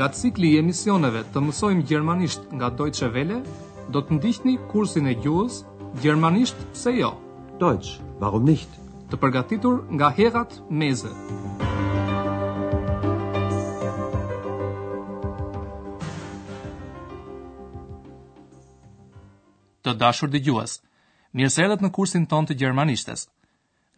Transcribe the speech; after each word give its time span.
Nga 0.00 0.08
cikli 0.16 0.48
i 0.54 0.58
emisioneve 0.58 1.20
të 1.28 1.40
mësojmë 1.44 1.82
gjermanisht 1.90 2.46
nga 2.56 2.70
Deutsche 2.72 3.10
Welle, 3.16 3.40
do 3.92 4.00
të 4.00 4.16
ndihni 4.16 4.54
kursin 4.72 5.04
e 5.04 5.12
gjuhës 5.20 5.58
Gjermanisht 6.00 6.56
se 6.82 6.94
jo. 6.96 7.10
Deutsch, 7.60 7.98
warum 8.22 8.46
nicht? 8.48 8.78
Të 9.12 9.18
përgatitur 9.24 9.82
nga 9.98 10.08
Herat 10.20 10.56
Meze. 10.80 11.12
Të 19.84 19.98
dashur 20.06 20.32
dëgjues, 20.32 20.78
mirë 21.36 21.52
se 21.58 21.66
erdhët 21.68 21.84
në 21.84 21.92
kursin 21.98 22.24
ton 22.32 22.48
të 22.48 22.56
gjermanishtes. 22.62 23.28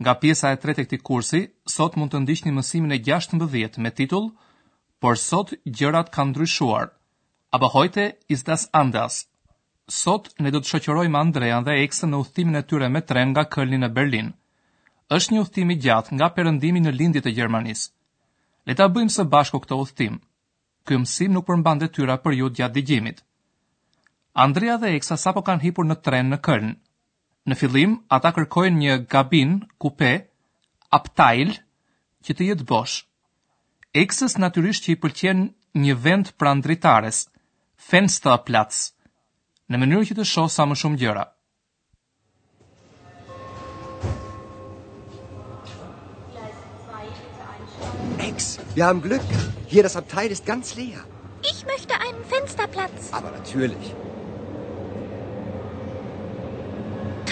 Nga 0.03 0.19
pjesa 0.25 0.51
e 0.51 0.59
tretë 0.65 0.83
e 0.83 0.91
këtij 0.91 1.07
kursi, 1.07 1.45
sot 1.79 1.95
mund 1.97 2.11
të 2.11 2.27
ndiqni 2.27 2.59
mësimin 2.59 2.99
e 2.99 3.03
16 3.13 3.79
me 3.87 3.95
titull 4.01 4.33
por 5.03 5.19
sot 5.19 5.51
gjërat 5.67 6.13
kanë 6.15 6.31
ndryshuar. 6.33 6.87
Apo 7.57 7.69
hojte 7.75 8.05
is 8.31 8.45
das 8.47 8.69
anders. 8.83 9.25
Sot 9.91 10.31
ne 10.39 10.53
do 10.55 10.61
të 10.63 10.71
shoqërojmë 10.71 11.19
Andrean 11.19 11.67
dhe 11.67 11.75
Eksën 11.85 12.13
në 12.13 12.21
udhtimin 12.23 12.61
e 12.61 12.63
tyre 12.71 12.89
me 12.95 13.03
tren 13.11 13.33
nga 13.35 13.43
Kölni 13.55 13.81
në 13.83 13.89
Berlin. 13.99 14.29
Është 15.17 15.35
një 15.35 15.43
udhtim 15.43 15.75
i 15.75 15.79
gjatë 15.87 16.15
nga 16.21 16.29
perëndimi 16.37 16.83
në 16.87 16.95
lindjet 17.01 17.27
e 17.29 17.33
Gjermanisë. 17.41 17.91
Le 18.69 18.77
ta 18.79 18.87
bëjmë 18.95 19.15
së 19.17 19.27
bashku 19.35 19.61
këtë 19.65 19.81
udhtim. 19.83 20.21
Ky 20.87 21.01
msim 21.03 21.35
nuk 21.35 21.51
përmban 21.51 21.83
detyra 21.83 22.17
për 22.23 22.39
ju 22.39 22.53
gjatë 22.63 22.75
dëgjimit. 22.79 23.19
Andrea 24.47 24.79
dhe 24.81 24.95
Eksa 25.01 25.19
sapo 25.25 25.43
kanë 25.49 25.65
hipur 25.67 25.87
në 25.91 25.99
tren 26.07 26.31
në 26.31 26.39
Köln. 26.47 26.71
Në 27.49 27.59
fillim 27.59 27.99
ata 28.17 28.31
kërkojnë 28.39 28.85
një 28.85 28.95
gabin, 29.13 29.59
kupe, 29.83 30.13
Abteil, 30.97 31.59
që 32.25 32.39
të 32.39 32.53
jetë 32.55 32.71
bosh. 32.71 33.03
Eksës 33.93 34.39
natyrisht 34.41 34.87
që 34.87 34.93
i 34.95 34.97
pëlqen 35.01 35.41
një 35.83 35.95
vend 36.05 36.29
pran 36.41 36.63
dritares, 36.65 37.17
fenster 37.77 38.33
në 39.73 39.81
mënyrë 39.83 40.07
që 40.11 40.15
të 40.21 40.25
shoh 40.31 40.49
sa 40.55 40.65
më 40.71 40.77
shumë 40.83 40.97
gjëra. 41.03 41.25
Ex, 48.29 48.59
wir 48.75 48.85
haben 48.87 49.03
Glück. 49.09 49.29
Hier 49.69 49.83
das 49.83 49.97
Abteil 50.01 50.31
ist 50.33 50.47
ganz 50.47 50.73
leer. 50.79 51.05
Ich 51.53 51.61
möchte 51.73 51.95
einen 52.07 52.25
Fensterplatz. 52.33 53.13
Aber 53.13 53.31
natürlich. 53.37 53.93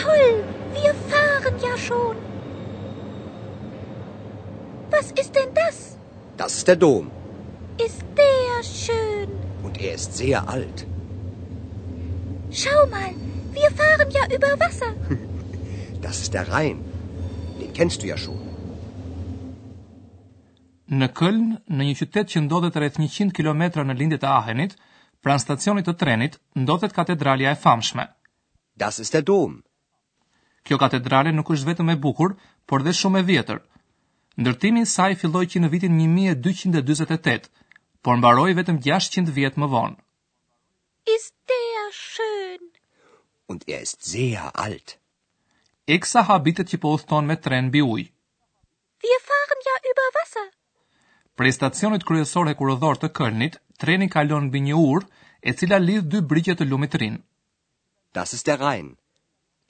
Toll, 0.03 0.45
wir 0.77 0.93
fahren 1.09 1.57
ja 1.65 1.75
schon. 1.87 2.17
Was 4.91 5.11
ist 5.13 5.35
denn 5.35 5.55
das? 5.55 5.90
Das 6.41 6.57
ist 6.57 6.67
der 6.69 6.77
Dom. 6.87 7.05
Ist 7.87 8.05
der 8.21 8.53
schön. 8.67 9.29
Und 9.65 9.75
er 9.87 9.91
ist 10.01 10.11
sehr 10.21 10.39
alt. 10.55 10.79
Schau 12.61 12.81
mal, 12.97 13.13
wir 13.59 13.71
fahren 13.81 14.11
ja 14.19 14.25
über 14.37 14.51
Wasser. 14.65 14.91
Das 16.07 16.17
ist 16.23 16.33
der 16.37 16.45
Rhein. 16.53 16.79
Den 17.61 17.73
kennst 17.79 17.99
du 18.03 18.07
ja 18.13 18.17
schon. 18.23 18.39
Në 21.01 21.11
Köln, 21.21 21.45
në 21.77 21.91
një 21.91 21.99
qytet 22.01 22.33
që 22.33 22.43
ndodhet 22.47 22.79
rreth 22.81 22.97
100 23.03 23.37
km 23.39 23.67
në 23.91 23.99
lindje 24.01 24.19
të 24.23 24.31
Ahenit, 24.39 24.79
pranë 25.25 25.45
stacionit 25.45 25.87
të 25.91 25.95
trenit, 26.01 26.41
ndodhet 26.65 26.97
katedralja 26.97 27.53
e 27.53 27.61
famshme. 27.67 28.07
Das 28.85 28.99
ist 28.99 29.13
der 29.13 29.21
Dom. 29.33 29.59
Kjo 30.65 30.81
katedrale 30.81 31.37
nuk 31.37 31.53
është 31.53 31.75
vetëm 31.75 31.93
e 31.93 32.01
bukur, 32.09 32.39
por 32.65 32.81
dhe 32.83 32.97
shumë 33.03 33.21
e 33.21 33.29
vjetër. 33.35 33.61
Ndërtimi 34.43 34.81
i 34.87 34.91
saj 34.91 35.13
filloi 35.21 35.49
që 35.53 35.61
në 35.63 35.69
vitin 35.73 35.97
1248, 36.03 37.49
por 38.07 38.17
mbaroi 38.21 38.55
vetëm 38.61 38.79
600 38.87 39.33
vjet 39.37 39.59
më 39.61 39.67
vonë. 39.75 39.99
Ist 41.15 41.35
der 41.51 41.91
schön 41.99 42.63
und 43.53 43.67
er 43.75 43.81
ist 43.85 44.07
sehr 44.13 44.47
alt. 44.67 44.95
Eksa 45.97 46.23
habitet 46.31 46.71
që 46.73 46.81
po 46.83 46.93
uston 46.97 47.29
me 47.29 47.37
tren 47.49 47.69
mbi 47.69 47.83
ujë. 47.93 48.07
Wir 49.05 49.21
fahren 49.29 49.63
ja 49.69 49.77
über 49.93 50.09
Wasser. 50.17 50.49
Prej 51.37 51.53
stacionit 51.59 52.07
kryesor 52.09 52.49
e 52.53 52.57
kurorëdor 52.59 53.01
të 53.03 53.13
Kölnit, 53.21 53.61
treni 53.83 54.09
kalon 54.17 54.49
mbi 54.49 54.65
një 54.71 54.77
ur, 54.89 55.05
e 55.51 55.57
cila 55.61 55.79
lidh 55.85 56.09
dy 56.15 56.23
brigje 56.33 56.57
të 56.57 56.69
lumit 56.71 56.97
rrin. 56.97 57.21
Das 58.17 58.33
ist 58.37 58.47
der 58.49 58.61
Rhein. 58.65 58.95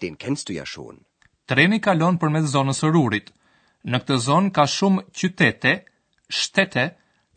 Den 0.02 0.14
kennst 0.16 0.47
du 0.48 0.54
ja 0.60 0.64
schon. 0.66 1.02
Treni 1.47 1.78
kalon 1.88 2.19
përmes 2.22 2.50
zonës 2.54 2.82
së 2.84 2.94
rurit. 2.94 3.34
Në 3.88 3.98
këtë 4.02 4.16
zonë 4.22 4.50
ka 4.56 4.64
shumë 4.70 5.02
qytete, 5.18 5.70
shtete, 6.38 6.82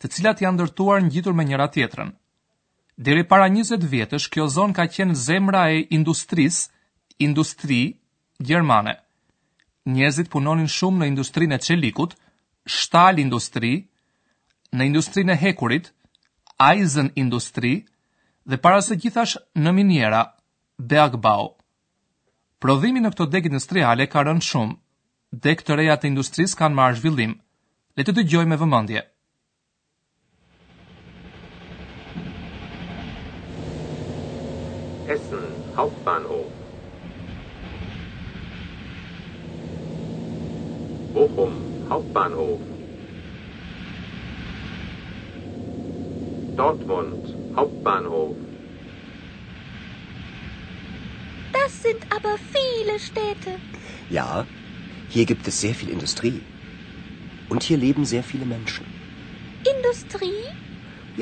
të 0.01 0.09
cilat 0.11 0.41
janë 0.43 0.57
ndërtuar 0.57 1.03
ngjitur 1.05 1.35
me 1.37 1.45
njëra 1.47 1.67
tjetrën. 1.71 2.09
Deri 3.07 3.23
para 3.31 3.45
20 3.53 3.85
vjetësh 3.93 4.25
kjo 4.33 4.49
zonë 4.55 4.75
ka 4.77 4.85
qenë 4.95 5.15
zemra 5.23 5.61
e 5.77 5.85
industrisë, 5.97 6.67
industri 7.27 7.79
gjermane. 8.49 8.97
Njerëzit 9.95 10.29
punonin 10.33 10.67
shumë 10.69 10.99
në 11.03 11.09
industrinë 11.13 11.55
e 11.57 11.63
çelikut, 11.63 12.17
shtal 12.79 13.23
industri, 13.23 13.71
në 14.75 14.83
industrinë 14.91 15.33
e 15.35 15.41
hekurit, 15.45 15.91
Eisen 16.63 17.09
industri 17.19 17.71
dhe 18.47 18.57
para 18.63 18.79
së 18.85 18.95
gjithash 19.01 19.33
në 19.57 19.71
minjera, 19.75 20.19
Bergbau. 20.91 21.47
Prodhimi 22.61 23.01
në 23.03 23.09
këto 23.15 23.25
degë 23.33 23.49
industriale 23.49 24.05
ka 24.13 24.21
rënë 24.27 24.43
shumë 24.51 24.77
dhe 25.33 25.53
këto 25.59 25.75
reja 25.79 25.95
të 25.97 26.11
industrisë 26.11 26.57
kanë 26.59 26.77
marrë 26.77 26.99
zhvillim. 27.01 27.31
Le 27.97 28.05
të 28.05 28.13
dëgjojmë 28.17 28.53
me 28.53 28.57
vëmendje. 28.61 29.01
Essen 35.16 35.57
Hauptbahnhof 35.77 36.61
Bochum 41.17 41.57
Hauptbahnhof 41.89 42.71
Dortmund 46.61 47.27
Hauptbahnhof 47.57 48.35
Das 51.57 51.79
sind 51.83 52.01
aber 52.17 52.35
viele 52.53 53.00
Städte. 53.00 53.57
Ja, 54.09 54.45
Hier 55.13 55.25
gibt 55.28 55.47
es 55.47 55.62
sehr 55.62 55.75
viel 55.75 55.90
Industrie. 55.90 56.41
Und 57.47 57.62
hier 57.62 57.78
leben 57.78 58.03
sehr 58.03 58.24
viele 58.24 58.46
Menschen. 58.51 58.85
Industrie? 59.74 60.44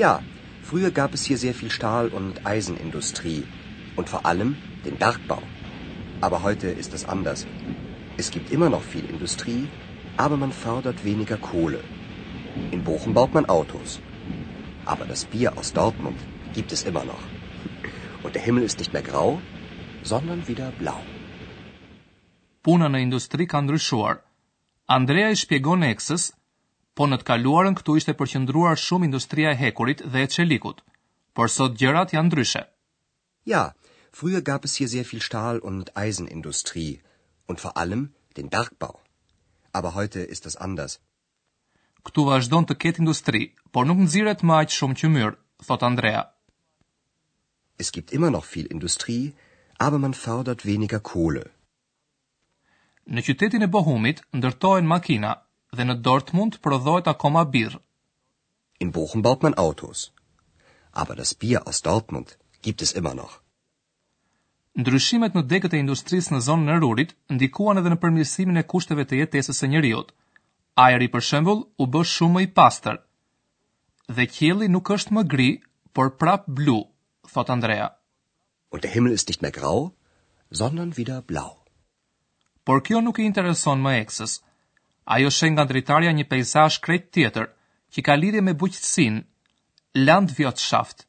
Ja, 0.02 0.20
früher 0.68 0.90
gab 0.90 1.12
es 1.12 1.24
hier 1.26 1.36
sehr 1.36 1.52
viel 1.52 1.70
Stahl- 1.70 2.08
und 2.18 2.46
Eisenindustrie. 2.46 3.42
Und 3.94 4.08
vor 4.08 4.24
allem 4.24 4.56
den 4.86 4.96
Bergbau. 4.96 5.42
Aber 6.22 6.42
heute 6.42 6.68
ist 6.68 6.94
das 6.94 7.04
anders. 7.06 7.46
Es 8.16 8.30
gibt 8.30 8.50
immer 8.50 8.70
noch 8.70 8.82
viel 8.94 9.04
Industrie, 9.14 9.68
aber 10.16 10.38
man 10.38 10.52
fördert 10.52 11.04
weniger 11.04 11.36
Kohle. 11.36 11.84
In 12.70 12.84
Bochum 12.84 13.12
baut 13.12 13.34
man 13.34 13.44
Autos. 13.58 14.00
Aber 14.86 15.04
das 15.04 15.26
Bier 15.26 15.58
aus 15.58 15.74
Dortmund 15.74 16.24
gibt 16.54 16.72
es 16.72 16.84
immer 16.84 17.04
noch. 17.04 17.26
Und 18.22 18.34
der 18.34 18.40
Himmel 18.48 18.62
ist 18.62 18.78
nicht 18.78 18.94
mehr 18.94 19.02
grau, 19.12 19.42
sondern 20.02 20.48
wieder 20.48 20.70
blau. 20.82 21.02
puna 22.66 22.86
në 22.90 22.98
industri 23.06 23.46
ka 23.50 23.60
ndryshuar. 23.66 24.20
Andrea 24.96 25.30
i 25.34 25.38
shpjegon 25.40 25.82
eksës, 25.90 26.28
po 26.96 27.08
në 27.10 27.18
të 27.20 27.26
kaluarën 27.30 27.76
këtu 27.78 27.96
ishte 28.00 28.14
përqëndruar 28.20 28.78
shumë 28.84 29.08
industria 29.08 29.52
e 29.54 29.58
hekurit 29.62 30.02
dhe 30.14 30.22
e 30.26 30.30
qelikut, 30.34 30.82
por 31.36 31.50
sot 31.54 31.76
gjërat 31.80 32.12
janë 32.14 32.28
ndryshe. 32.30 32.62
Ja, 33.52 33.62
frye 34.18 34.42
gab 34.50 34.66
es 34.68 34.76
hier 34.78 34.90
sehr 34.92 35.06
viel 35.10 35.22
Stahl- 35.28 35.62
und 35.70 35.90
Eisenindustrie 36.02 37.00
und 37.48 37.60
vor 37.64 37.72
allem 37.82 38.04
den 38.36 38.48
Bergbau. 38.54 38.94
Aber 39.78 39.94
heute 39.98 40.20
ist 40.34 40.44
das 40.46 40.56
anders. 40.66 40.98
Këtu 42.06 42.26
vazhdon 42.28 42.64
të 42.66 42.74
ketë 42.82 43.02
industri, 43.02 43.42
por 43.74 43.86
nuk 43.88 43.98
nëziret 44.04 44.42
ma 44.48 44.60
aqë 44.62 44.76
shumë 44.78 44.98
që 45.00 45.10
myrë, 45.16 45.36
thot 45.66 45.82
Andrea. 45.90 46.22
Es 47.82 47.90
gibt 47.96 48.12
immer 48.18 48.30
noch 48.30 48.44
viel 48.52 48.66
Industrie, 48.76 49.34
aber 49.84 49.98
man 50.04 50.14
fördert 50.24 50.66
weniger 50.72 51.00
Kohle. 51.12 51.44
Në 53.10 53.22
qytetin 53.26 53.64
e 53.64 53.66
Bohumit 53.66 54.20
ndërtohen 54.38 54.86
makina 54.86 55.32
dhe 55.74 55.84
në 55.86 55.96
Dortmund 56.06 56.58
prodhohet 56.62 57.08
akoma 57.10 57.42
birr. 57.50 57.78
In 58.84 58.92
Bochum 58.94 59.22
baut 59.22 59.42
man 59.42 59.54
Autos. 59.58 60.12
Aber 60.92 61.16
das 61.16 61.34
Bier 61.34 61.62
aus 61.66 61.82
Dortmund 61.82 62.36
gibt 62.62 62.82
es 62.82 62.92
immer 62.94 63.14
noch. 63.14 63.40
Ndryshimet 64.78 65.34
në 65.36 65.42
degët 65.50 65.74
e 65.74 65.80
industrisë 65.82 66.32
në 66.32 66.40
zonën 66.46 66.72
e 66.74 66.76
Rurit 66.84 67.16
ndikuan 67.28 67.78
edhe 67.82 67.90
në 67.92 67.98
përmirësimin 68.04 68.60
e 68.62 68.66
kushteve 68.72 69.04
të 69.04 69.18
jetesës 69.22 69.58
së 69.62 69.70
njerëzit. 69.74 70.12
Ajri 70.86 71.08
për 71.12 71.24
shembull 71.30 71.66
u 71.82 71.86
bë 71.92 72.04
shumë 72.14 72.34
më 72.38 72.44
i 72.44 72.48
pastër. 72.60 73.02
Dhe 74.16 74.28
qielli 74.36 74.70
nuk 74.72 74.88
është 74.94 75.14
më 75.18 75.22
gri, 75.34 75.50
por 75.94 76.14
prap 76.22 76.46
blu, 76.46 76.78
thot 77.34 77.50
Andrea. 77.52 77.90
Und 78.70 78.82
der 78.82 78.90
Himmel 78.94 79.12
ist 79.12 79.28
nicht 79.28 79.42
mehr 79.42 79.52
grau, 79.60 79.92
sondern 80.50 80.96
wieder 80.96 81.20
blau 81.20 81.61
por 82.64 82.80
kjo 82.86 83.00
nuk 83.02 83.18
i 83.18 83.24
intereson 83.26 83.80
më 83.82 83.92
eksës. 84.04 84.36
Ajo 85.14 85.30
shenë 85.34 85.56
nga 85.56 85.64
dritarja 85.66 86.12
një 86.14 86.26
pejzash 86.30 86.78
krejt 86.84 87.08
tjetër, 87.14 87.48
që 87.92 88.00
ka 88.06 88.14
lidhje 88.16 88.42
me 88.42 88.54
buqëtsin, 88.54 89.16
land 90.06 90.30
vjot 90.38 90.62
shaft. 90.68 91.06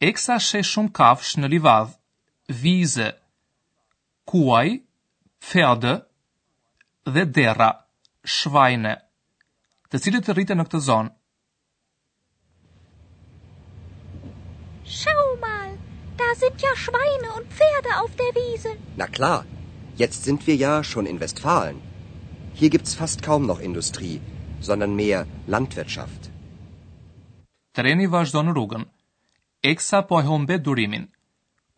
Eksa 0.00 0.38
she 0.40 0.62
shumë 0.64 0.92
kafsh 0.98 1.34
në 1.38 1.50
livadh, 1.54 1.96
vize, 2.62 3.10
kuaj, 4.26 4.80
Pferdë 5.40 5.92
dhe 7.08 7.22
dera, 7.36 7.68
shvajne, 8.28 8.90
të 9.88 10.00
cilët 10.02 10.26
të 10.28 10.34
rritë 10.36 10.56
në 10.58 10.66
këtë 10.66 10.80
zonë. 10.86 11.12
Schau 14.98 15.22
mal, 15.46 15.70
da 16.20 16.26
sind 16.42 16.60
ja 16.60 16.74
Schweine 16.76 17.30
und 17.40 17.48
Pferde 17.56 17.96
auf 18.02 18.12
der 18.20 18.36
Wiese. 18.36 18.74
Na 19.00 19.08
klar, 19.08 19.46
Jetzt 20.02 20.22
sind 20.24 20.46
wir 20.46 20.56
ja 20.56 20.82
schon 20.90 21.04
in 21.06 21.20
Westfalen. 21.20 21.78
Hier 22.58 22.70
gibt's 22.74 22.94
fast 22.94 23.22
kaum 23.28 23.42
noch 23.50 23.60
Industrie, 23.68 24.18
sondern 24.66 24.92
mehr 25.02 25.20
Landwirtschaft. 25.52 26.22
Treni 27.76 28.06
vazhdon 28.14 28.48
rrugën. 28.56 28.84
Eksa 29.72 30.00
po 30.08 30.20
e 30.20 30.24
humbe 30.30 30.56
durimin. 30.68 31.04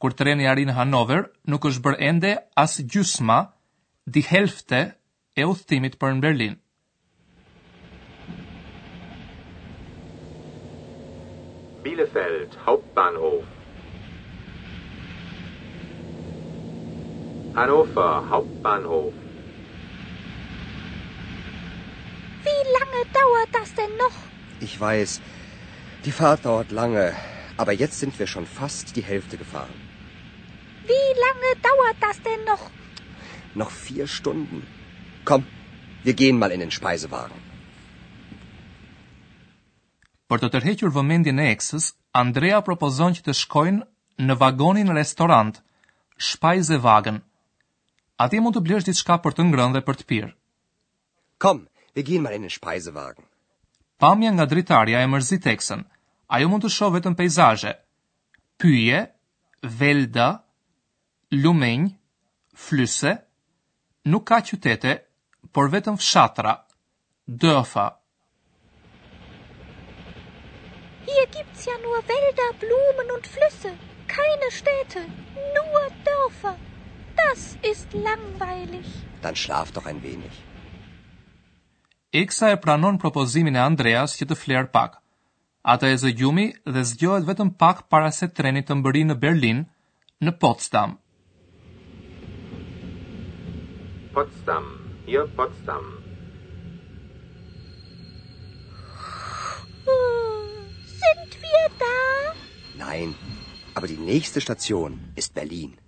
Kur 0.00 0.10
treni 0.20 0.46
arrin 0.52 0.70
Hanover, 0.78 1.20
nuk 1.50 1.66
është 1.70 1.82
bërë 1.88 2.00
ende 2.10 2.32
as 2.64 2.78
gjysma, 2.92 3.38
di 4.14 4.22
helfte 4.30 4.80
e 5.40 5.46
udhëtimit 5.54 5.98
për 6.04 6.14
në 6.14 6.24
Berlin. 6.28 6.54
Bielefeld 11.82 12.54
Hauptbahnhof 12.68 13.51
Hannover 17.54 18.22
Hauptbahnhof. 18.30 19.12
Wie 22.48 22.62
lange 22.76 23.00
dauert 23.20 23.50
das 23.58 23.70
denn 23.74 23.94
noch? 24.04 24.16
Ich 24.60 24.80
weiß, 24.80 25.20
die 26.06 26.12
Fahrt 26.12 26.44
dauert 26.46 26.70
lange, 26.70 27.12
aber 27.58 27.72
jetzt 27.72 27.98
sind 28.00 28.18
wir 28.18 28.26
schon 28.26 28.46
fast 28.46 28.96
die 28.96 29.02
Hälfte 29.04 29.36
gefahren. 29.36 29.76
Wie 30.92 31.08
lange 31.24 31.50
dauert 31.68 31.98
das 32.06 32.18
denn 32.28 32.42
noch? 32.52 32.64
Noch 33.54 33.70
vier 33.70 34.06
Stunden. 34.06 34.66
Komm, 35.26 35.44
wir 36.04 36.14
gehen 36.14 36.38
mal 36.38 36.50
in 36.52 36.60
den 36.64 36.70
Speisewagen. 36.78 37.36
Për 40.32 40.40
të 40.40 40.48
tërhequr 40.54 40.92
vëmendjen 40.96 41.42
e 41.44 41.50
eksës, 41.52 41.90
Andrea 42.16 42.62
propozon 42.64 43.12
që 43.18 43.26
të 43.26 43.34
shkojnë 43.42 44.24
në 44.28 44.38
vagonin 44.40 44.94
restorant, 44.96 45.60
Speisewagen. 46.32 47.20
ti 48.30 48.40
mund 48.40 48.54
të 48.56 48.62
blesh 48.66 48.86
diçka 48.86 49.16
për 49.24 49.34
të 49.36 49.44
ngrënë 49.50 49.74
dhe 49.76 49.82
për 49.86 49.96
të 50.00 50.06
pirë. 50.10 50.28
Kom, 51.42 51.62
wir 51.96 52.06
gehen 52.06 52.22
mal 52.22 52.36
in 52.36 52.44
den 52.46 52.52
Speisewagen. 52.54 53.24
Pamja 54.02 54.30
nga 54.34 54.46
dritarja 54.46 55.00
e 55.02 55.06
mërzi 55.10 55.38
A 56.32 56.40
ju 56.40 56.48
mund 56.48 56.64
të 56.64 56.70
shoh 56.72 56.92
vetëm 56.94 57.14
peizazhe. 57.14 57.72
Pyje, 58.58 59.00
Velda, 59.62 60.28
Lumenj, 61.32 61.92
Flyse, 62.56 63.12
nuk 64.04 64.24
ka 64.26 64.40
qytete, 64.40 64.94
por 65.52 65.68
vetëm 65.70 65.98
fshatra. 66.00 66.54
Dörfer. 67.28 67.90
Hier 71.04 71.26
gibt's 71.36 71.66
ja 71.66 71.76
nur 71.84 72.00
Wälder, 72.08 72.50
Blumen 72.60 73.10
und 73.16 73.26
Flüsse, 73.28 73.74
keine 74.08 74.50
Städte, 74.50 75.00
nur 75.54 75.82
Dörfer. 76.08 76.56
Das 77.28 77.42
ist 77.70 77.88
langweilig. 78.08 78.86
Dann 79.22 79.36
schlaf 79.36 79.70
doch 79.72 79.86
ein 79.86 80.02
wenig. 80.02 80.34
Iksa 82.12 82.50
e 82.50 82.56
pranon 82.56 82.98
propozimin 83.04 83.56
e 83.58 83.62
Andreas 83.62 84.16
që 84.18 84.26
të 84.30 84.36
flerë 84.42 84.70
pak. 84.76 84.98
Ata 85.74 85.90
e 85.94 85.96
zëgjumi 86.02 86.46
dhe 86.74 86.82
zgjohet 86.90 87.28
vetëm 87.30 87.52
pak 87.62 87.84
para 87.94 88.10
se 88.16 88.28
trenit 88.38 88.66
të 88.68 88.76
mbëri 88.80 89.02
në 89.10 89.16
Berlin, 89.24 89.62
në 90.26 90.32
Potsdam. 90.44 90.96
Potsdam, 94.16 94.66
jo 95.14 95.22
Potsdam. 95.38 95.86
Sind 100.96 101.30
wir 101.46 101.64
da? 101.84 101.96
Nein, 102.84 103.14
aber 103.76 103.86
die 103.94 104.02
nächste 104.12 104.40
Station 104.40 105.00
ist 105.16 105.32
Berlin 105.40 105.78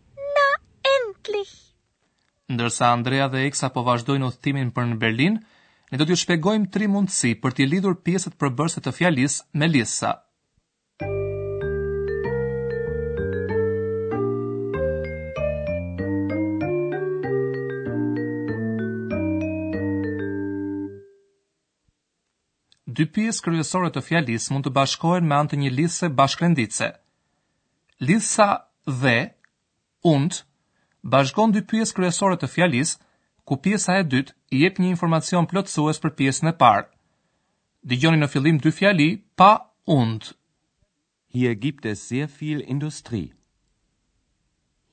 ndërsa 2.55 2.89
Andrea 2.97 3.27
dhe 3.31 3.41
Eksa 3.49 3.69
po 3.75 3.83
vazhdojnë 3.89 4.29
udhëtimin 4.31 4.71
për 4.77 4.91
në 4.91 4.99
Berlin, 5.05 5.39
ne 5.93 5.99
do 6.01 6.07
t'ju 6.07 6.19
shpjegojmë 6.25 6.71
tri 6.75 6.89
mundësi 6.97 7.35
për 7.45 7.57
të 7.59 7.69
lidhur 7.71 7.99
pjesët 8.07 8.39
përbërëse 8.43 8.85
të 8.87 8.93
fjalisë 8.99 9.59
me 9.63 9.71
Lisa. 9.75 10.15
Dy 22.95 23.09
pjesë 23.11 23.43
kryesore 23.43 23.89
të 23.95 24.01
fjalisë 24.07 24.55
mund 24.55 24.69
të 24.69 24.73
bashkohen 24.77 25.27
me 25.27 25.35
anë 25.41 25.51
të 25.53 25.57
një 25.65 25.71
lisë 25.79 26.09
bashkrenditse. 26.21 26.93
Lisa 28.07 28.47
dhe 29.03 29.17
und 30.11 30.45
Bashkon 31.13 31.53
dy 31.53 31.61
pjesë 31.71 31.95
kryesore 31.97 32.37
të 32.43 32.49
fjalis, 32.53 32.95
ku 33.49 33.59
pjesa 33.65 33.99
e 34.01 34.05
dytë 34.13 34.33
i 34.57 34.63
jep 34.63 34.79
një 34.81 34.89
informacion 34.95 35.49
plotësues 35.51 36.01
për 36.05 36.15
pjesën 36.21 36.49
e 36.49 36.53
parë. 36.63 36.87
Dëgjoni 37.91 38.21
në 38.23 38.29
fillim 38.35 38.57
dy 38.65 38.73
fjali 38.79 39.09
pa 39.41 39.51
und. 39.97 40.31
Hier 41.35 41.53
gibt 41.65 41.85
es 41.91 42.07
sehr 42.09 42.31
viel 42.39 42.65
Industrie. 42.75 43.35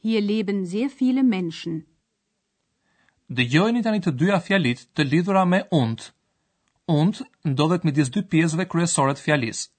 Hier 0.03 0.19
leben 0.27 0.59
sehr 0.73 0.91
viele 0.99 1.23
Menschen. 1.29 1.79
Dëgjojeni 3.37 3.81
tani 3.85 4.03
të 4.03 4.11
dyja 4.19 4.41
fjalit 4.49 4.83
të 4.97 5.07
lidhura 5.07 5.45
me 5.53 5.61
und. 5.79 6.09
Und 6.97 7.21
ndodhet 7.47 7.87
midis 7.87 8.11
dy 8.11 8.25
pjesëve 8.33 8.67
kryesore 8.73 9.15
të 9.15 9.23
fjalisë. 9.29 9.69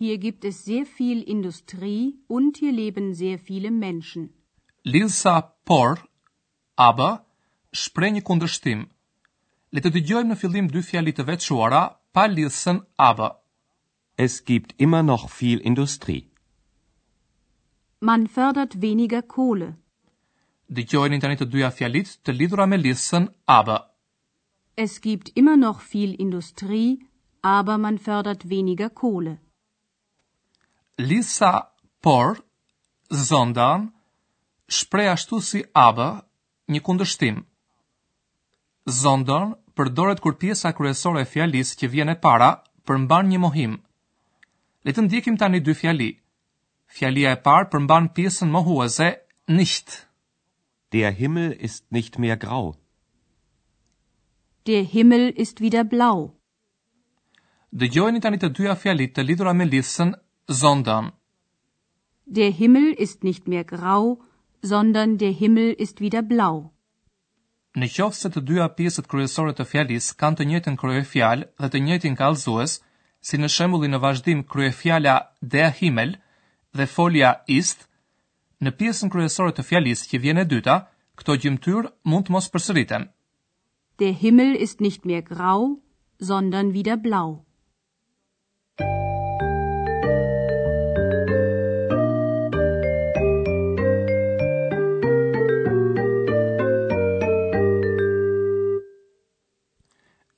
Hier 0.00 0.16
gibt 0.26 0.44
es 0.52 0.62
sehr 0.68 0.86
viel 0.98 1.24
Industrie 1.36 2.02
und 2.38 2.58
hier 2.62 2.72
leben 2.82 3.10
sehr 3.24 3.36
viele 3.48 3.72
Menschen. 3.80 4.30
Lisa 4.84 5.42
Por, 5.66 6.00
aba, 6.78 7.20
shprej 7.76 8.12
një 8.16 8.22
kundërshtim. 8.24 8.86
Le 9.76 9.80
të 9.84 9.90
dëgjojmë 9.92 10.30
në 10.32 10.36
fillim 10.40 10.70
dy 10.72 10.80
fjalit 10.82 11.18
të 11.18 11.24
veçuara 11.28 11.82
pa 12.16 12.24
lidhsen 12.32 12.78
aba. 13.08 13.26
Es 14.16 14.38
gibt 14.40 14.72
immer 14.78 15.02
noch 15.04 15.26
viel 15.40 15.60
Industrie. 15.68 16.24
Man 18.00 18.26
fördert 18.26 18.76
weniger 18.82 19.20
Kohle. 19.22 19.74
Dëgjojmë 20.72 21.20
tani 21.22 21.36
të 21.36 21.44
dyja 21.52 21.70
fjalit 21.76 22.16
të 22.24 22.32
lidhura 22.38 22.66
me 22.72 22.78
lidhsen 22.80 23.28
aba. 23.60 23.76
Es 24.76 24.96
gibt 25.04 25.28
immer 25.36 25.58
noch 25.58 25.82
viel 25.92 26.16
Industrie, 26.18 26.96
aber 27.42 27.76
man 27.76 27.98
fördert 27.98 28.46
weniger 28.48 28.88
Kohle. 28.88 29.36
Lisa 30.98 31.52
Por 32.00 32.40
Zondan 33.12 33.90
shprej 34.72 35.08
ashtu 35.14 35.40
si 35.48 35.60
abë, 35.74 36.06
një 36.72 36.80
kundështim. 36.86 37.36
Zondon 39.02 39.52
përdoret 39.76 40.20
kur 40.24 40.34
pjesa 40.42 40.72
kryesore 40.78 41.22
e 41.24 41.30
fjalisë 41.32 41.78
që 41.80 41.86
vjen 41.94 42.12
e 42.14 42.20
para 42.26 42.50
përmban 42.86 43.28
një 43.30 43.38
mohim. 43.44 43.74
Le 44.84 44.90
të 44.96 45.04
ndjekim 45.06 45.36
tani 45.40 45.60
dy 45.66 45.74
fjali. 45.82 46.10
Fjalia 46.96 47.34
e 47.36 47.40
parë 47.46 47.70
përmban 47.72 48.06
pjesën 48.16 48.50
mohuese 48.54 49.08
nicht. 49.58 50.06
Der 50.92 51.12
Himmel 51.20 51.52
ist 51.68 51.84
nicht 51.92 52.18
mehr 52.18 52.36
grau. 52.36 52.74
Der 54.66 54.82
Himmel 54.94 55.28
ist 55.44 55.60
wieder 55.60 55.84
blau. 55.84 56.32
Dëgjojeni 57.70 58.18
tani 58.22 58.40
të 58.42 58.48
dyja 58.58 58.74
fjalit 58.80 59.12
të 59.14 59.22
lidhura 59.28 59.52
me 59.54 59.64
lidhsen 59.68 60.14
zondan. 60.62 61.12
Der 62.38 62.50
Himmel 62.50 62.88
ist 63.06 63.22
nicht 63.24 63.46
mehr 63.48 63.64
grau 63.64 64.02
sondern 64.62 65.16
der 65.18 65.32
Himmel 65.32 65.72
ist 65.86 66.00
wieder 66.00 66.22
blau. 66.22 66.72
Në 67.78 67.86
qoftë 67.94 68.18
se 68.18 68.30
të 68.34 68.40
dyja 68.48 68.66
pjesët 68.76 69.06
kryesore 69.10 69.54
të 69.54 69.64
fjallis 69.72 70.08
kanë 70.20 70.40
të 70.40 70.46
njëjtën 70.50 70.76
kryefjalë 70.80 71.46
dhe 71.62 71.68
të 71.70 71.82
njëjtin 71.86 72.16
kallëzues, 72.18 72.74
si 73.22 73.38
në 73.38 73.50
shembullin 73.54 73.92
në 73.94 74.00
vazhdim 74.02 74.42
kryefjala 74.50 75.14
der 75.54 75.70
Himmel 75.80 76.16
dhe 76.76 76.86
folja 76.96 77.32
ist, 77.60 77.86
në 78.60 78.74
pjesën 78.80 79.12
kryesore 79.14 79.54
të 79.54 79.64
fjallis 79.70 80.02
që 80.10 80.20
vjen 80.24 80.42
e 80.42 80.48
dyta, 80.50 80.76
këto 81.18 81.36
gjymtyr 81.42 81.90
mund 82.08 82.26
të 82.26 82.34
mos 82.36 82.50
përsëriten. 82.52 83.06
Der 84.02 84.14
Himmel 84.24 84.56
ist 84.66 84.80
nicht 84.80 85.04
mehr 85.04 85.22
grau, 85.22 85.78
sondern 86.18 86.72
wieder 86.72 86.96
blau. 86.96 87.44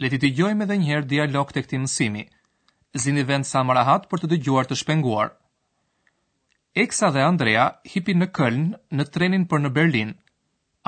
leti 0.03 0.19
të 0.21 0.27
dëgjojmë 0.31 0.67
edhe 0.67 0.77
njëherë 0.83 1.07
dialog 1.15 1.53
të 1.55 1.63
këti 1.65 1.79
mësimi. 1.85 2.25
Zini 3.03 3.23
vend 3.29 3.47
sa 3.49 3.63
më 3.67 3.77
rahat 3.79 4.09
për 4.11 4.23
të 4.25 4.31
dëgjuar 4.35 4.69
të 4.69 4.79
shpenguar. 4.83 5.31
Eksa 6.83 7.11
dhe 7.15 7.23
Andrea 7.27 7.67
hipin 7.93 8.19
në 8.23 8.31
Köln 8.39 8.67
në 8.99 9.07
trenin 9.15 9.47
për 9.53 9.63
në 9.65 9.71
Berlin. 9.79 10.13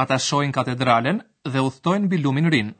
Ata 0.04 0.18
shohin 0.26 0.52
katedralen 0.56 1.20
dhe 1.46 1.62
udhtojnë 1.68 2.08
mbi 2.08 2.18
lumin 2.24 2.48
rinë. 2.54 2.74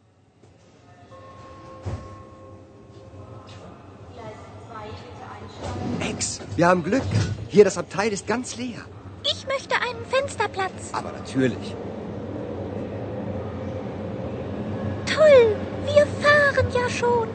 Ex, 6.10 6.32
wir 6.56 6.66
haben 6.66 6.82
Glück. 6.88 7.14
Hier 7.54 7.64
das 7.68 7.78
Abteil 7.80 8.12
ist 8.18 8.26
ganz 8.28 8.56
leer. 8.58 8.84
Ich 9.32 9.46
möchte 9.52 9.78
einen 9.88 10.04
Fensterplatz. 10.16 10.90
Aber 11.00 11.12
natürlich. 11.18 11.74
Toll 15.14 15.63
ja 16.78 16.88
schon. 16.88 17.28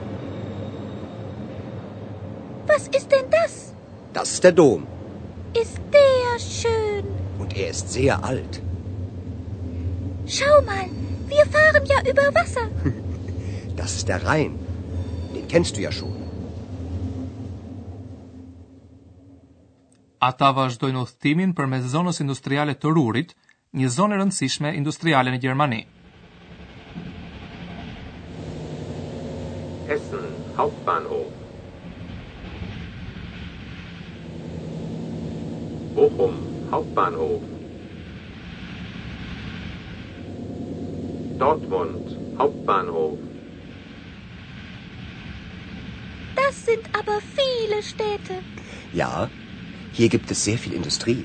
Was 2.68 2.84
ist 2.98 3.10
denn 3.12 3.28
das? 3.40 3.74
Das 4.14 4.34
ist 4.34 4.44
der 4.44 4.52
Dom. 4.56 4.82
Ist 5.62 5.80
der 5.98 6.30
schön. 6.58 7.04
Und 7.40 7.52
er 7.58 7.68
ist 7.74 7.88
sehr 7.98 8.16
alt. 8.24 8.62
Schau 10.38 10.56
mal, 10.70 10.88
wir 11.34 11.46
fahren 11.56 11.86
ja 11.94 12.00
über 12.12 12.28
Wasser. 12.40 12.68
Das 13.80 13.96
ist 13.98 14.08
der 14.10 14.20
Rhein. 14.26 14.60
Den 15.34 15.48
kennst 15.52 15.78
du 15.78 15.82
ja 15.88 15.92
schon. 15.98 16.16
Ata 20.28 20.50
vazhdojnë 20.58 21.00
udhëtimin 21.06 21.54
përmes 21.60 21.86
zonës 21.94 22.20
industriale 22.26 22.76
të 22.82 22.92
Rurit, 22.98 23.32
një 23.80 23.88
zonë 23.96 24.18
e 24.18 24.22
rëndësishme 24.22 24.74
industriale 24.82 25.32
në 25.36 25.40
Gjermani. 25.46 25.80
Essen 29.90 30.24
Hauptbahnhof. 30.56 31.32
Bochum 35.96 36.36
Hauptbahnhof. 36.72 37.42
Dortmund 41.40 42.06
Hauptbahnhof. 42.38 43.18
Das 46.36 46.66
sind 46.68 46.86
aber 47.00 47.18
viele 47.40 47.82
Städte. 47.92 48.36
Ja, 48.94 49.28
hier 49.94 50.10
gibt 50.10 50.30
es 50.30 50.44
sehr 50.46 50.60
viel 50.60 50.74
Industrie. 50.74 51.24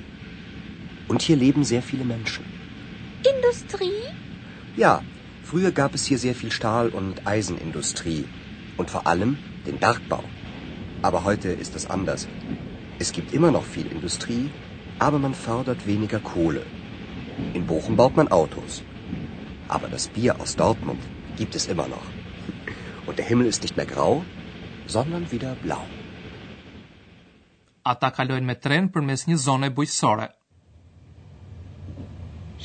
Und 1.09 1.21
hier 1.21 1.37
leben 1.37 1.65
sehr 1.65 1.83
viele 1.83 2.07
Menschen. 2.15 2.47
Industrie? 3.35 4.01
Ja, 4.85 5.03
früher 5.43 5.71
gab 5.83 5.93
es 5.95 6.07
hier 6.07 6.19
sehr 6.27 6.35
viel 6.35 6.51
Stahl- 6.51 6.89
und 7.01 7.27
Eisenindustrie 7.27 8.25
und 8.79 8.91
vor 8.91 9.07
allem 9.07 9.37
den 9.67 9.79
Bergbau. 9.79 10.23
Aber 11.03 11.25
heute 11.25 11.49
ist 11.53 11.75
das 11.75 11.87
anders. 11.91 12.27
Es 12.99 13.13
gibt 13.13 13.33
immer 13.33 13.51
noch 13.51 13.65
viel 13.65 13.87
Industrie, 13.87 14.51
aber 14.99 15.19
man 15.19 15.35
fördert 15.35 15.87
weniger 15.87 16.21
Kohle. 16.21 16.65
In 17.55 17.67
Bochum 17.67 17.97
baut 17.97 18.17
man 18.17 18.29
Autos. 18.29 18.83
Aber 19.69 19.89
das 19.89 20.09
Bier 20.09 20.41
aus 20.41 20.57
Dortmund 20.57 21.03
gibt 21.37 21.55
es 21.55 21.67
immer 21.67 21.89
noch. 21.89 22.07
Und 23.07 23.19
der 23.19 23.27
Himmel 23.27 23.47
ist 23.47 23.63
nicht 23.63 23.77
mehr 23.77 23.87
grau, 23.87 24.25
sondern 24.87 25.31
wieder 25.31 25.57
blau. 25.65 25.85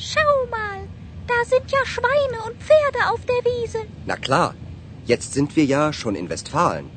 Schau 0.08 0.32
mal, 0.50 0.80
da 1.30 1.38
sind 1.52 1.66
ja 1.76 1.82
Schweine 1.84 2.38
und 2.46 2.56
Pferde 2.64 3.00
auf 3.12 3.22
der 3.32 3.40
Wiese. 3.50 3.82
Na 4.06 4.16
klar, 4.16 4.54
Jetzt 5.12 5.32
sind 5.38 5.50
wir 5.58 5.64
ja 5.64 5.82
schon 5.98 6.14
in 6.20 6.28
Westfalen. 6.34 6.88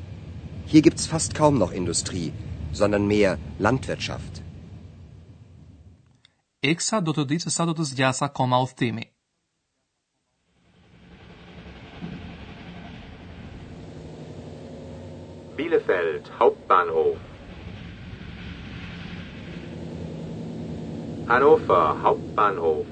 Hier 0.72 0.84
gibt's 0.86 1.05
fast 1.13 1.32
kaum 1.41 1.55
noch 1.63 1.72
Industrie, 1.72 2.32
sondern 2.79 3.03
mehr 3.08 3.32
Landwirtschaft. 3.60 4.34
Έξα 6.74 7.00
do 7.08 7.13
të 7.17 7.25
ditë 7.32 7.51
sa 7.55 7.65
do 7.70 7.74
të 7.79 7.86
zgjasa 7.91 8.27
koma 8.38 8.60
udhtimi. 8.67 9.08
Bielefeld 15.58 16.29
Hauptbahnhof. 16.41 17.17
Hannover 21.34 21.82
Hauptbahnhof. 22.05 22.86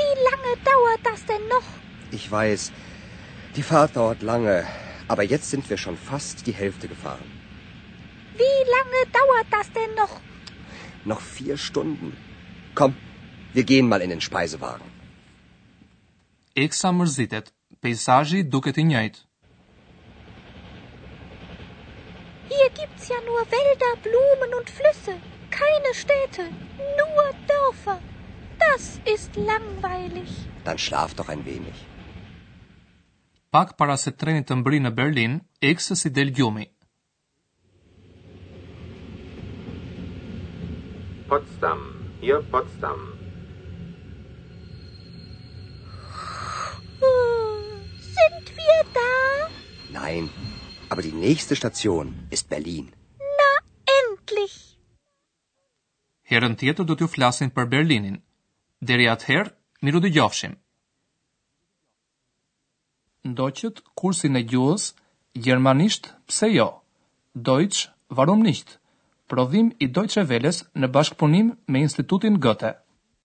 Wie 0.00 0.12
lange 0.30 0.52
dauert 0.72 1.02
das 1.12 1.22
denn 1.32 1.46
noch? 1.56 1.70
Ich 2.12 2.30
weiß, 2.30 2.72
die 3.56 3.62
Fahrt 3.62 3.96
dauert 3.96 4.20
lange, 4.22 4.56
aber 5.08 5.22
jetzt 5.34 5.48
sind 5.50 5.64
wir 5.70 5.78
schon 5.78 5.96
fast 6.10 6.46
die 6.46 6.52
Hälfte 6.62 6.86
gefahren. 6.88 7.26
Wie 8.42 8.58
lange 8.76 9.02
dauert 9.18 9.48
das 9.56 9.68
denn 9.78 9.94
noch? 10.02 10.14
Noch 11.12 11.22
vier 11.38 11.56
Stunden. 11.56 12.14
Komm, 12.74 12.94
wir 13.56 13.64
gehen 13.64 13.88
mal 13.88 14.02
in 14.02 14.10
den 14.10 14.20
Speisewagen. 14.28 14.86
Ek 16.54 16.74
sa 16.80 16.92
mërzitet. 16.92 17.48
Peisazhi 17.82 18.42
duket 18.56 18.78
i 18.78 18.84
njëjtë. 18.86 19.22
Hier 22.52 22.68
gibt's 22.80 23.08
ja 23.08 23.18
nur 23.26 23.40
Wälder, 23.54 23.92
Blumen 24.06 24.58
und 24.60 24.68
Flüsse, 24.78 25.14
keine 25.58 25.92
Städte, 26.04 26.44
nur 27.00 27.22
Dörfer. 27.54 27.98
Das 28.66 28.84
ist 29.14 29.40
langweilig. 29.50 30.36
Dann 30.68 30.78
schlaf 30.78 31.14
doch 31.14 31.30
ein 31.32 31.44
wenig. 31.46 31.80
pak 33.54 33.74
para 33.76 33.98
se 34.00 34.10
treni 34.20 34.40
të 34.48 34.56
mbri 34.62 34.78
në 34.80 34.90
Berlin, 34.98 35.32
eksë 35.70 35.94
si 36.02 36.10
del 36.18 36.30
gjumi. 36.36 36.64
Potsdam, 41.28 41.82
jo 42.28 42.38
Potsdam. 42.54 43.02
Sind 48.08 48.54
wir 48.56 48.80
da? 48.96 49.10
Nein, 49.98 50.30
aber 50.88 51.02
die 51.08 51.14
nächste 51.26 51.54
Station 51.56 52.14
ist 52.30 52.48
Berlin. 52.48 52.88
Na, 53.42 53.50
endlich! 53.98 54.56
Herën 56.32 56.56
tjetër 56.56 56.88
do 56.88 56.96
t'ju 56.96 57.10
flasin 57.18 57.52
për 57.52 57.68
Berlinin. 57.76 58.16
Deri 58.80 59.12
atëherë, 59.12 59.52
miru 59.84 60.00
dëgjofshim 60.06 60.56
ndoqët 63.30 63.74
kursin 64.00 64.34
e 64.40 64.42
gjuhës 64.50 64.84
gjermanisht 65.44 66.04
pse 66.28 66.48
jo. 66.54 66.66
Deutsch, 67.48 67.88
warum 68.16 68.40
nicht? 68.48 68.78
Prodhim 69.28 69.68
i 69.86 69.90
Deutsche 69.96 70.24
Welles 70.30 70.58
në 70.80 70.88
bashkëpunim 70.96 71.54
me 71.72 71.84
Institutin 71.88 72.40
Goethe. 72.46 72.74